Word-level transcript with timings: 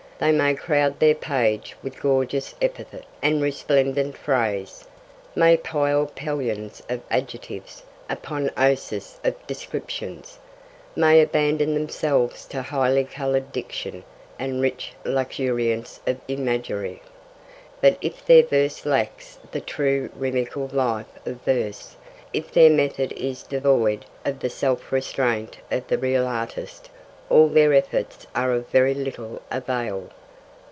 They 0.21 0.31
may 0.31 0.53
crowd 0.53 0.99
their 0.99 1.15
page 1.15 1.75
with 1.81 1.99
gorgeous 1.99 2.53
epithet 2.61 3.05
and 3.23 3.41
resplendent 3.41 4.15
phrase, 4.15 4.85
may 5.33 5.57
pile 5.57 6.05
Pelions 6.15 6.79
of 6.89 7.01
adjectives 7.09 7.81
upon 8.07 8.51
Ossas 8.55 9.17
of 9.23 9.33
descriptions, 9.47 10.37
may 10.95 11.21
abandon 11.23 11.73
themselves 11.73 12.45
to 12.49 12.61
highly 12.61 13.03
coloured 13.03 13.51
diction 13.51 14.03
and 14.37 14.61
rich 14.61 14.93
luxuriance 15.03 15.99
of 16.05 16.21
imagery, 16.27 17.01
but 17.81 17.97
if 17.99 18.23
their 18.23 18.43
verse 18.43 18.85
lacks 18.85 19.39
the 19.51 19.59
true 19.59 20.11
rhythmical 20.15 20.69
life 20.71 21.17
of 21.25 21.41
verse, 21.41 21.95
if 22.31 22.51
their 22.51 22.69
method 22.69 23.11
is 23.13 23.41
devoid 23.41 24.05
of 24.23 24.41
the 24.41 24.51
self 24.51 24.91
restraint 24.91 25.57
of 25.71 25.87
the 25.87 25.97
real 25.97 26.27
artist, 26.27 26.91
all 27.31 27.47
their 27.47 27.73
efforts 27.73 28.27
are 28.35 28.51
of 28.51 28.67
very 28.67 28.93
little 28.93 29.41
avail. 29.49 30.09